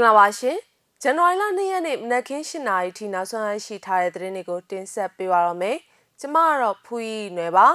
[0.00, 0.58] င်္ဂလာပါရှင်
[1.02, 5.78] ဇန်နဝါရီလ2ရက်နေ့မနက်ခင်း7:00နာရီထိနောက်ဆုံးရရှိထားတဲ့သတင်းတွေကိုတင်ဆက်ပေးပါရမယ်
[6.20, 7.68] ကျမကတော့ဖူးရီနွယ်ပါ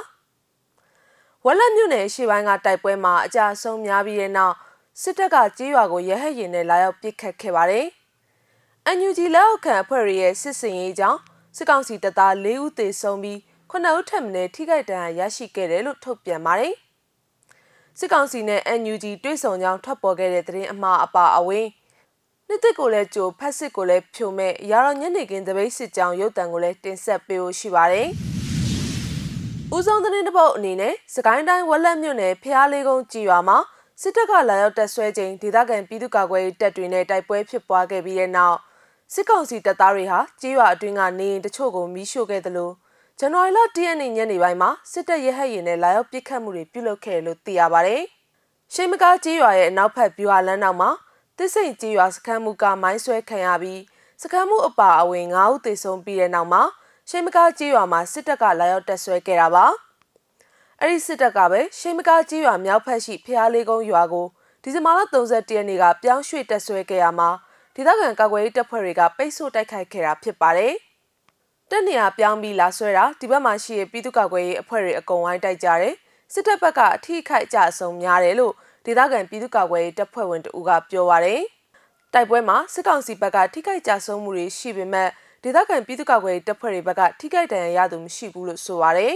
[1.46, 4.56] ဝက်လက်မြို့နယ်ရှေ့ပိုင်းကတိုက်ပွဲမှာအကြဆုံးများပြီးတဲ့နောက်
[5.02, 7.88] စစ်တပ်ကကြေးရွာကိုရဟတ်ရင်နဲ့လာရောက်ပစ်ခတ်ခဲ့ပါတယ်
[8.86, 11.20] အန်ယူဂျီလက်အောက်ခံအဖွဲ့တွေရဲ့စစ်စင်ရေးကြောင့်
[11.56, 13.38] စစ်ကောင်စီတပ်သား၄ဦးသေဆုံးပြီး
[13.72, 16.74] 9ဦးထပ်မံထိခိုက်ဒဏ်ရာရရှိခဲ့တယ်လို့ထုတ်ပြန်ပါတယ်
[18.00, 21.68] စစ်ကောင်စီနဲ့ NUG တွေ့ဆုံကြောင်းထွက်ပေါ်ခဲ့တဲ့သတင်းအမှားအပါအဝင်
[22.50, 28.08] နှစ်သက်ကိုလည်းကြိုဖက်စစ်ကိုလည်းဖြိုမဲ့ရာတော်ညနေခင်းတပိတ်စစ်ကြောင်းရုပ်တံကိုလည်းတင်ဆက်ပေးဖို့ရှိပါတယ်။
[29.76, 33.58] ဦးဆုံးသတင်းတစ်ပုတ်အနေနဲ့စကိုင်းတိုင်းဝက်လက်မြို့နယ်ဖျားလေးကုန်းကြီးရွာမှာ
[34.02, 38.58] စစ်တပ်ကလာရောက်တက်ဆွဲချိန်ဒေသခံပြည်သူ့ကာကွယ်ရေးတပ်တွေနဲ့တိုက်ပွဲဖြစ်ပွားခဲ့ပြီးတဲ့နောက်
[39.14, 42.74] စစ်ကောင်စီတပ်သားတွေဟာကြီးရွာအတွင်းကနေရင်တချို့ကိုမီးရှို့ခဲ့တယ်လို့
[43.20, 48.02] ဇန်နဝါရီလ၁ရက်နေ့ညနေပိုင်းမှာစစ်တပ်ရဟတ်ရင်နဲ့လာရောက်ပစ်ခတ်မှုတွေပြုလုပ်ခဲ့လို့သိရပါတယ်။
[48.74, 50.90] ရှိမကားကြီးရွာရဲ့အနောက်ဘက်ဗျူဟာလမ်းနောက်မှာ
[51.38, 53.82] တစ်စိန်ကြီးရွာစခန်းမှုကမိုင်းဆွဲခံရပြီး
[54.22, 56.64] စခန်းမှုအပါအဝင်9ဦးသေဆုံးပြီးတဲ့နောက်မှာ
[57.10, 59.66] ရှိမကားကြီးရွာမှာစစ်တပ်ကလာရောက်တက်ဆွဲခဲ့တာပါ။
[60.82, 64.28] အဲ့ဒီစစ်တပ်ကပဲရှိမကားကြီးရွာမြောက်ဘက်ရှိဖျားလေးကုန်းရွာကို
[64.64, 67.30] ဒီဇင်ဘာလ31ရက်နေ့ကပြောင်းရွှေ့တက်ဆွဲခဲ့ရမှာ
[67.76, 70.74] ဒေသခံကာကွယ်ရေးတပ်ဖွဲ့တွေကပိတ်ဆို့တိုက်ခိုက်ခဲ့တာဖြစ်ပါတယ်။
[71.70, 75.96] တက်နေရပြောင်းပြီးလာဆွဲတာဒီဘက်မှာရှိတဲ့ပြည်သူ့ကာကွယ်ရေးအဖွဲ့တွေအကုန်ဝိုင်းတိုက်ကြတယ်
[76.34, 78.54] စစ်တပ်ဘက်ကအထိခိုက်ကြဆုံးများတယ်လို့
[78.86, 81.42] ဒေသခံပြည်သူ့ကာကွယ်ရေးတပ်ဖွဲ့ဝင်တဦးကပြောပါတယ်
[82.14, 85.10] တိုက်ပွဲမှာစစ်ကောင်စီဘက်ကထိခိုက်ကြဆုံးမှုတွေရှိပေမဲ့
[85.44, 89.16] ဒေသခံပြည်သူ့ကာကွယ်ရေးတပ်ဖွဲ့တွေဘက်ကထိခိုက်ဒဏ်ရာရသူမရှိဘူးလို့ဆိုပါတယ်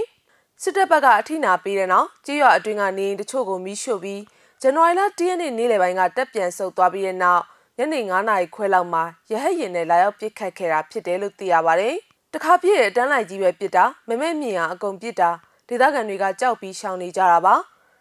[0.61, 4.21] စစ်တပ်ဘက်ကအထိနာပေးတဲ့နောက်ကြေးရွာအတွင်းကနေတချို့ကိုမီးရှို့ပြီး
[4.61, 7.43] ဇန်နဝါရီလ10ရက်နေ့နေ့လယ်ပိုင်းကတက်ပြန်ဆုတ်သွားပြီးတဲ့နောက်
[7.77, 11.95] ညနေ9နာရီခွဲလောက်မှာရဟတ်ရင်နဲ့လာရောက်ပစ်ခတ်ခဲ့တာဖြစ်တယ်လို့သိရပါတယ်။
[12.33, 15.29] တခါပြည့်တဲ့တန်းလိုက်ကြီးပဲပြစ်တာမမဲမြင်ရအကုန်ပြစ်တာ
[15.67, 17.55] ဒေသခံတွေကကြောက်ပြီးရှောင်နေကြတာပါ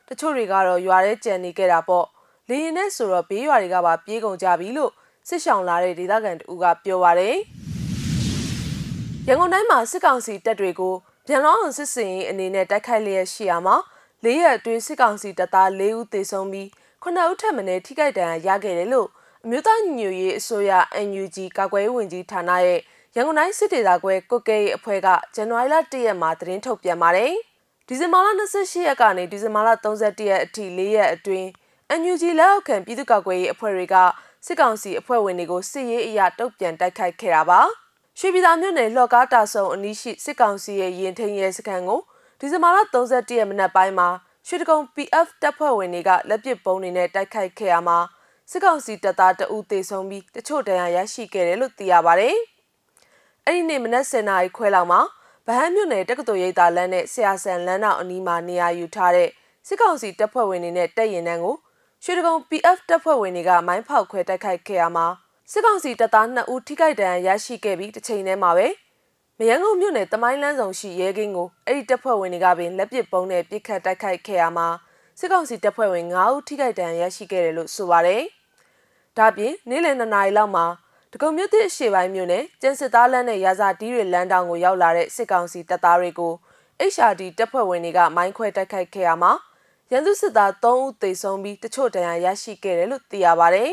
[0.09, 2.07] တချို့တွေကတော့ရွာထဲကြံနေခဲ့တာပေါ့
[2.49, 4.93] လေရင်နဲ့ဆိုတော့ဘေးရွာတွေကပါပြေးကုန်ကြပြီလို့
[5.29, 7.37] စစ်ရှောင်လာတဲ့ဒေသခံတူကပြောပါတယ်
[9.27, 10.95] ရန်ကုန်တိုင်းမှာစစ်ကောင်စီတပ်တွေကို
[11.27, 13.77] ပြန်လောအောင်စစ်စင်ရေးအနေနဲ့တိုက်ခိုက်လျက်ရှိရမှာ
[14.25, 16.67] ၄ရက်အတွင်းစစ်ကောင်စီတပ်သား၄ဦးသေဆုံးပြီး
[17.03, 19.09] 9ဦးထပ်မံထိခိုက်ဒဏ်ရာရခဲ့တယ်လို့
[19.45, 20.73] အမျိုးသားညီညွတ်ရေးအစိုးရ
[21.09, 22.81] NUG ကာကွယ်ရေးဝန်ကြီးဌာနရဲ့
[23.15, 27.35] ရန်ကုန်တိုင်းစစ်ဒေသခွဲကုတ်ကဲရေးအဖွဲ့ကဇန်နဝါရီလ1ရက်မှာသတင်းထုတ်ပြန်ပါတယ်။
[27.91, 31.49] ဒီဇင်ဘာလ28ရက်ကနေဒီဇင်ဘာလ31ရက်အထိ၄ရက်အတွင်း
[32.01, 33.97] NUG လက်အောက်ခံပြည်သူ့ကာကွယ်ရေးအဖွဲ့တွေက
[34.47, 37.61] စစ်ကောင်စီအဖွဲ့ဝင်တွေကိုစစ်ရေးအရာတုံ့ပြန်တိုက်ခိုက်ခဲ့တာပါ။
[38.19, 42.01] ရွှေပြည်သာမြို့နယ်လှော်ကားတာဆုံအနီးရှိစစ်ကောင်စီရဲ့ရင်ထိန်ရဲစခန်းကို
[42.41, 44.09] ဒီဇင်ဘာလ31ရက်မနက်ပိုင်းမှာ
[44.47, 47.99] ရွှေတကုံ PF တပ်ဖွဲ့ဝင်တွေကလက်ပစ်ပုံးတွေနဲ့တိုက်ခိုက်ခဲ့ရမှာ
[48.51, 52.31] စစ်ကောင်စီတပ်သားတအူးသေဆုံးပြီးတချို့ဒဏ်ရာရရှိခဲ့တယ်လို့သိရပါဗျ။
[53.47, 55.01] အဲ့ဒီနေ့မနက်10:00နာရီခွဲလောက်မှာ
[55.49, 59.29] ဗဟန်းမြို့နယ်တက္ကသိုလ်ရိပ်သာလမ်းနဲ့ဆရာဆန်လမ်းနောက်အနီးမှာနေရာယူထားတဲ့
[59.67, 61.57] စစ်ကောင်စီတပ်ဖွဲ့ဝင်တွေနဲ့တပ်ရင်တန်းကို
[62.05, 65.07] ရွှေတကုံ PF တပ်ဖွဲ့ဝင်တွေကမိုင်းဖောက်ခွဲတိုက်ခိုက်ခဲ့ရမှာ
[65.53, 68.67] စစ်ကောင်စီတပ်သား2ဦးထိခိုက်ဒဏ်ရာရရှိခဲ့ပြီးတစ်ချိန်တည်းမှာပဲ
[69.39, 74.69] မရန်ကုန်မြို့နယ်တမိုင်းလန်းဆောင်ရှိရဲကင်းကိုအဲ့ဒီတပ်ဖွဲ့ဝင်တွေကပင်လက်ပစ်ပုံးနဲ့ပစ်ခတ်တိုက်ခိုက်ခဲ့ရမှာ
[75.19, 78.23] စစ်ကောင်စီတပ်ဖွဲ့ဝင်9ဦးထိခိုက်ဒဏ်ရာရရှိခဲ့တယ်လို့ဆိုပါတယ်။
[79.19, 80.88] ဒါပြင်နေ့လယ်2နာရီလောက်မှာတ
[81.23, 86.33] ကုံမြို့သစ်အရှေ့ပိုင်းမြို့နယ်ကျန်းစစ်သားလမ်းနဲ့ရာဇာတီးတွေလမ်းတောင်ကိုရောက်လာတဲ့စစ်ကောင်စီတပ်သားတွေကို
[86.93, 89.33] HRD တပ်ဖွဲ့ဝင်တွေကမိုင်းခွဲတိုက်ခိုက်ခဲ့ရမှာ
[89.91, 93.65] ရန်သူစစ်သား3ဦးသေဆုံးပြီးတချို့ဒဏ်ရာရရှိခဲ့တယ်လို့သိရပါဗျ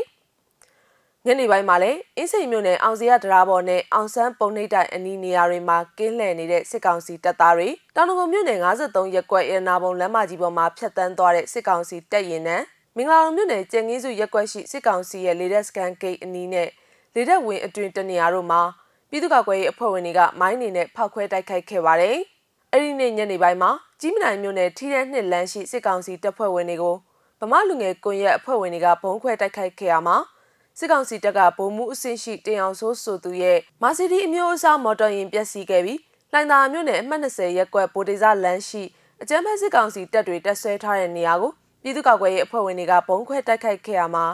[1.26, 12.62] ။ညနေပိုင်းမှာလည်းအင်းစိန်မြို့နယ်အောင်စရဒရာဘော်နဲ့အောင်ဆန်းပုံနှိပ်တိုင်အနီးနေရာတွေမှာကင်းလှည့်နေတဲ့စစ်ကောင်စီတပ်သားတွေတောင်တကုံမြို့နယ်53ရပ်ကွက်ရတနာဘုံလမ်းမကြီးပေါ်မှာဖျက်ဆီးသွားတဲ့စစ်ကောင်စီတပ်ရင်နဲ့
[12.96, 16.70] မင်္ဂလာတော်မြို့နယ်ကျင်းငင်းစုရပ်ကွက်ရှိစစ်ကောင်စီရဲ့လေတပ်စကန်ဂိတ်အနီးနဲ့
[17.16, 18.62] လေတပ်ဝင်အတွင်တနေရာတို့မှာ
[19.10, 22.18] ပြည်သူ့ကာကွယ်ရေးအဖွဲ့ဝင်တွေကမိုင်းနေနဲ့ဖောက်ခွဲတိုက်ခိုက်ခဲ့ပါတယ်။
[22.72, 23.72] အဲ့ဒီနေ့ညနေပိုင်းမှာ
[24.02, 26.96] ကြီးမနိုင်မြို့နယ်ထီးတဲ့နှစ်လမ်းရှိစစ်ကောင်စီတပ်ဖွဲ့ဝင်တွေကို
[27.40, 30.18] ဗမာလူငယ်ကွန်ရက်အဖွဲ့ဝင်တွေကဘုံခွဲတိုက်ခိုက်ခဲ့ရမှာ
[30.78, 36.00] စစ်ကောင်စီတပ်ကဗိုလ်မှူးအဆင့်ရှိတင်အောင်ဆိုးဆိုသူရဲ့မာစီဒီအမျိုးအစားမော်တော်ယာဉ်ပျက်စီးခဲ့ပြီး
[36.34, 38.84] လိုင်သာမြို့နယ်အမှတ်20ရပ်ကွက်ဗိုလ်ဒေဇလမ်းရှိ
[39.22, 41.52] အကြမ်းဖက်စစ်ကောင်စီတပ်တွေတပ်ဆွဲထားတဲ့နေရာကို
[41.82, 44.26] ပြည်သူ့ကာကွယ်ရေးအဖွဲ့ဝင်တွေကဘုံခွဲတိုက်ခိုက်ခဲ့ရမှာ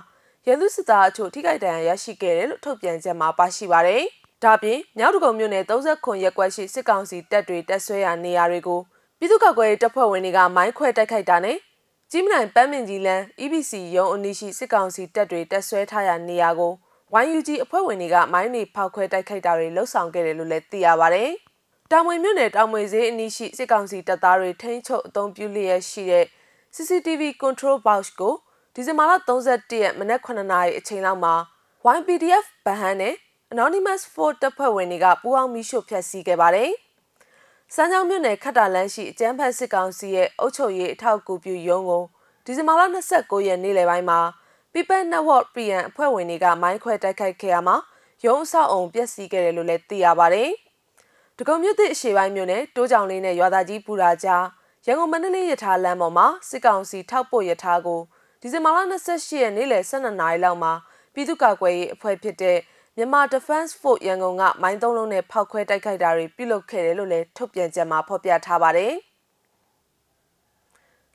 [0.48, 4.04] ရန်သူစစ်သားအချို့ထိခိုက်ဒဏ်ရာရရှိခဲ့တယ်လို့ထုတ်ပြန်ချက်မှာပါရှိပါတယ်။
[4.44, 8.80] ဒါပြင်မြောက်တကုံမြို့နယ်39ရပ်ကွက်ရှိစစ်ကောင်စီတပ်တွေတပ်ဆွဲရာနေရာတွေကို
[9.20, 11.58] ပြည်သူ့ကာကွယ်ရေးတပ်ဖွဲ့ဝင်တွေကမိုင်းခွဲတိုက်ခိုက်တာနဲ့
[12.12, 16.74] ကြီးမနိုင်ပန်းမင်ကြီးလန်း EBC ရုံးအနီးရှိစစ်ကောင်စီတပ်တွေတပ်ဆွဲထားရာနေရာကို
[17.26, 21.26] YUG အဖွဲ့ဝင်တွေကမိုင်းတွေဖောက်ခွဲတိုက်ခိုက်တာတွေလှုပ်ဆောင်ခဲ့တယ်လို့လည်းသိရပါဗျ။
[21.92, 26.26] တောင်မွေမြို့နယ်တောင်မွေဈေးအနီးရှိစစ်ကောင်စီတပ်သားတွေထိန်းချုပ်အုံပြုလျက်ရှိတဲ့
[26.76, 28.36] CCTV control box ကို
[28.76, 31.36] ဒီဇင်ဘာလ31ရက်မနက်9နာရီအချိန်လောက်မှာ
[31.98, 33.16] YPDF ဗဟန်းနဲ့
[33.54, 36.72] Anonymous Force တပ်ဖွဲ့ဝင်တွေကပူးပေါင်းမိရှို့ဖျက်ဆီးခဲ့ပါတယ်။
[37.74, 42.04] စမ်းချောင်းမြို့နယ်ခတ်တာလန်းရှိအကျန်းဖက်စစ်ကောင်စီရဲ့အုပ်ချုပ်ရေးအထောက်အကူပြုရုံးကို
[42.46, 42.82] ဒီဇင်ဘာလ
[43.16, 44.20] 29ရက်နေ့လယ်ပိုင်းမှာ
[44.74, 47.76] People Network PM အဖွဲ့ဝင်တွေကမိုင်းခွဲတိုက်ခိုက်ခဲ့ရမှာ
[48.26, 50.50] ရုံးအဆောက်အုံပျက်စီးခဲ့တယ်လို့လည်းသိရပါတယ်။
[51.38, 54.46] ဒဂုံမြို့သစ်အရှေ့ပိုင်းမြို့နယ်တိုးကြောင်လေးနဲ့ရွာသားကြီးပူရာကြား
[54.86, 58.02] ရန်ကုန်မန္တလေးရထားလမ်းပေါ်မှာစစ်ကောင်စီထောက်ပို့ရထားကို
[58.44, 58.78] ဒီဇင်ဘာလ
[59.08, 60.74] 28ရက်နေ့လယ်12နာရီလောက်မှာ
[61.14, 62.58] ပြည်သူ့ကာကွယ်ရေးအဖွဲ့ဖြစ်တဲ့
[62.98, 68.94] မြန်မာ Defense Force ရန်ကုန်ကမိုင်းသုံးလုံးနဲ့ဖောက်ခွဲတိုက်ခိုက်တာတွေပြုလုပ်ခဲ့တယ်လို့လည်းထုတ်ပြန်ကြေညာဖော်ပြထားပါတယ်။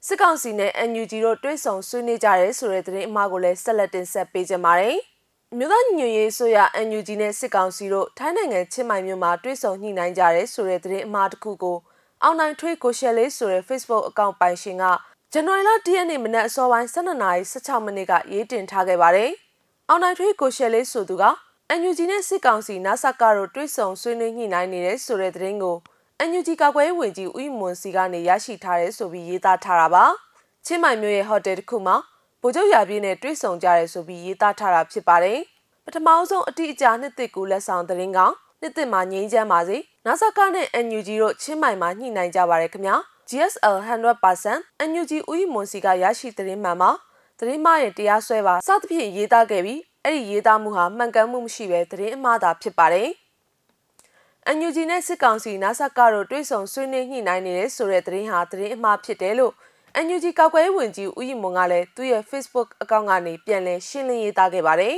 [0.06, 4.98] စစ်ကောင်စီနဲ့ NUG တို့တွဲဆောင်ဆွေးနွေးကြရဲဆိုတဲ့သတင်းအမှားကိုလည်းဆက်လက်တင်ဆက်ပေးကြပါမယ်။
[5.58, 6.58] မြို့သားညွေရေးဆိုရ
[6.88, 11.78] NUG နဲ့စစ်ကောင်စီတို့ထိုင်းနိုင်ငံချင်းမိုင်မြို့မှာတွဲဆောင်ညှိနှိုင်းကြရဲဆိုတဲ့သတင်းအမှားတစ်ခုကို
[12.22, 14.84] အောင်နိုင်ထွေးကိုရှယ်လေးဆိုတဲ့ Facebook အကောင့်ပိုင်ရှင်က
[15.32, 19.30] ဇန်နဝါရီလ10ရက်နေ့မနက်အစောပိုင်း12:16မိနစ်ကရေးတင်ထားခဲ့ပါတယ်။
[19.88, 21.24] အောင်နိုင်ထွေးကိုရှယ်လေးဆိုသူက
[21.80, 25.76] NUG နဲ့စစ်ကောင်စီနာဆာကာတို့တွဲဆောင်ဆွေးနွေးညှိနှိုင်းနေတဲ့ဆိုတဲ့သတင်းကို
[26.28, 30.04] NUG ကာကွယ်ရေးဝန်ကြီးဦးမွန်စီကနေရရှိထားတယ်ဆိုပြီးရေးသားထားတာပါ
[30.66, 31.96] ချင်းမိုင်မြို့ရဲ့ဟိုတယ်တစ်ခုမှာ
[32.42, 35.40] ဗိုလ်ချုပ်ရာပြည့်နဲ့တွေ့ဆုံကြရဲဆိုပြီးရေးသားထားတာဖြစ်ပါတယ်
[35.84, 39.76] ပထမဆုံးအတိအကျနှစ်သစ်ကူလက်ဆောင်သတင်းကောင်နှစ်သစ်မှာငြိမ်းချမ်းပါစေ
[40.06, 42.96] နာဆာကနဲ့ NUG တို့ချင်းမိုင်မှာညှိနှိုင်းကြပါရခင်ဗျာ
[43.30, 46.90] GSL 100% NUG ဦးမွန်စီကရရှိသတင်းမှန်မှာ
[47.38, 53.08] သတင်းမှားရင်တရားစွဲပါစသဖြင့်ရေးသားခဲ့ပြီးအဲ့ဒီရေးသားမှုဟာမှန်ကန်မှုမရှိဘဲသတင်းအမှားသာဖြစ်ပါတယ်။
[54.56, 59.52] NUG နဲ့စစ်ကောင်စီနာဆာကတော့တွဲဆုံဆွေးနွေးညှိနှိုင်းနေတဲ့ဆိုတဲ့သတင်းဟာသတင်းအမှားဖြစ်တယ်လို့
[60.06, 64.96] NUG ကောက်ကွယ်ဝင်ကြီးဦးရီမွန်ကလည်းသူ့ရဲ့ Facebook အကောင့်ကနေပြန်လည်ရှင်းလင်းရေးသားခဲ့ပါတယ်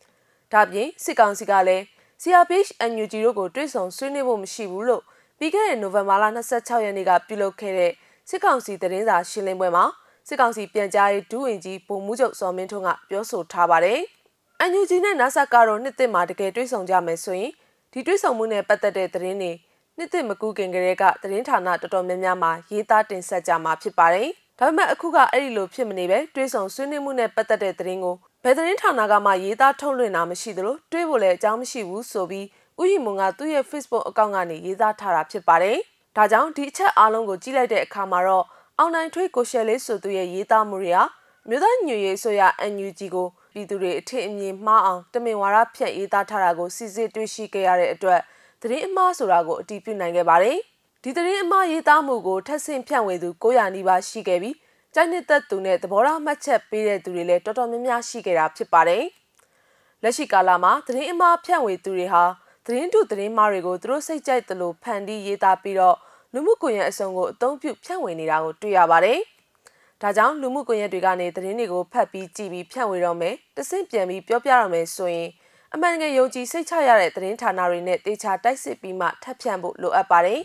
[0.52, 1.84] ။ဒါပြင်စစ်ကောင်စီကလည်း
[2.22, 5.02] CRPH NUG တို့ကိုတွဲဆုံဆွေးနွေးဖို့မရှိဘူးလို့
[5.38, 6.24] ပြီးခဲ့တဲ့နိုဝင်ဘာလ
[6.54, 7.92] 26ရက်နေ့ကပြုလုပ်ခဲ့တဲ့
[8.28, 9.84] စစ်ကောင်စီသတင်းစာရှင်းလင်းပွဲမှာ
[10.28, 14.00] စစ်ကောင်စီပြန်ကြားရေးဒူးဝင်ကြီးပုံမှုချုပ်စော်မင်းထွန်းကပြောဆိုထားပါတယ်။
[14.70, 17.52] NUG နဲ့ NASA ကတော့နှစ်သစ်မှာတကယ်တွဲဆုံကြမယ်ဆိုရင်
[17.92, 19.52] ဒီတွဲဆောင်မှုနဲ့ပတ်သက်တဲ့သတင်းတွေ
[19.98, 32.46] နှစ်သိမကူခင်ကလေးကသတင်းဌာနတော်တော်များများမှာရေးသားတင်ဆက်ကြမှာဖြစ်ပါတယ်။ဒါပေမဲ့အခုကအဲ့ဒီလိုဖြစ်မနေပဲတွဲဆောင်ဆွေးနွေးမှုနဲ့ပတ်သက်တဲ့သတင်းကိုဘယ်သတင်းဌာနကမှရေးသားထုတ်လွှင့်တာမရှိသလိုတွေးဖို့လည်းအကြောင်းမရှိဘူးဆိုပြီး
[32.80, 35.76] ဥယျာဉ်မွန်ကသူ့ရဲ့ Facebook အကောင့်ကနေရေးသားထားတာဖြစ်ပါတယ်။
[36.16, 38.44] ဒါကြောင့်ဒီအချက်အားလုံးကိုကြည့်လိုက်တဲ့အခါမှာတော့
[38.78, 41.04] အောင်နိုင်ထွေးကိုရှယ်လေးဆိုသူရဲ့ရေးသားမှုတွေဟာ
[41.48, 42.42] မြို့သားညွေရေးဆိုရ
[42.72, 48.20] NUG ကိုပြည်သူတွေအထင်အမြင်မှားအောင်တမင်ဝါဒဖြန့်ရေးသားထားတာကိုစစ်စစ်တွေ့ရှိခဲ့ရတဲ့အတွက်
[48.62, 50.58] သတင်းအမှားဆိုတာကိုအတည်ပြုနိုင်ခဲ့ပါတယ်။
[51.02, 54.56] ဒီသတင်းအမှားရေးသားမှုကိုထပ်ဆင့်ဖြန့်ဝေသူ900နီးပါးရှိခဲ့ပြီး
[54.94, 59.04] ကြိုက်နှစ်သက်သူနဲ့သဘောထားမှတ်ချက်ပေးတဲ့သူတွေလည်းတော်တော်များများရှိခဲ့တာဖြစ်ပါတယ်။
[60.02, 62.24] လက်ရှိကာလမှာသတင်းအမှားဖြန့်ဝေသူတွေဟာ
[62.70, 65.96] သတင်းတုသတင်းမှားတွေကိုသူတို့စိတ်ကြိုက်သလိုဖန်တီးရေးသားပြီးတော့
[66.32, 69.18] လူမှုကွန်ရက်အစုံကိုအသုံးပြုဖြန့်ဝေနေတာကိုတွေ့ရပါတယ်။
[70.02, 75.28] ဒါကြောင့်လူမှုကွန်ရက်တွေကနေသတင်းတွေကိုဖတ်ပြီးကြည့်ပြီးဖြန့်ဝေတော့မယ်တဆင့်ပြန်ပြီးပြောပြရမယ်ဆိုရင်
[75.74, 80.40] အမှန်တကယ်ယုံကြည်စိတ်ချရတဲ့သတင်းဌာနတွေနဲ့တေချာတိုက်စစ်ပြီးမှထပ်ဖြန့်ဖို့လိုအပ်ပါတယ်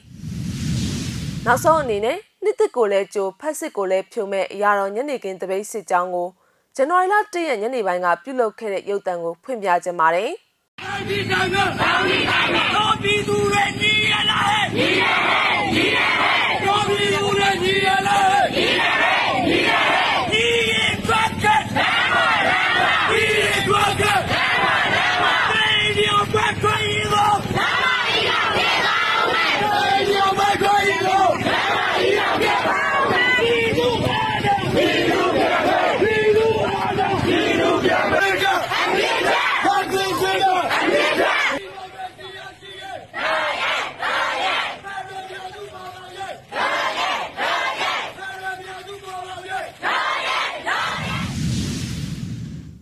[1.45, 6.29] ။နောက်ဆုံးအနေနဲ့နှစ်သက်ကိုလည်းကြိုဖတ်စစ်ကိုလည်းဖြုံမဲ့အရာတော်ညနေခင်းတပိတ်စစ်ကြောင်းကို
[6.75, 10.52] ဇန်နဝါရီလ၁ရက်ညနေပိုင်းကပြုလုပ်ခဲ့တဲ့ရုပ်သံကိုဖွင့်ပြခြင်းပါတယ်။ဒီ
[10.93, 19.23] တိုင်းကဘောင်းဒီတိုင်းကတော့ပြည်သူတွေညီရလားဟဲ့ညီရဟဲ့ညီရဟဲ့တော်ပြည်သူတွေညီရလားဟဲ့ညီရဟဲ့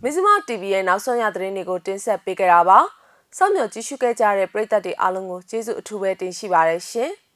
[0.04, 2.78] မဇ္ဈိမ TV ရဲ့နောက်ဆုံးရသတင်းတွေကိုတင်ဆက်ပေးကြတာပါ။
[3.36, 7.10] စောင့်မျှော်ကြည့်ရှုခဲ့ကြတဲ့ပရိသတ်တွေအားလုံးကိုကျေးဇူးအထူးပဲတင်ရှိပါတယ်ရှင်။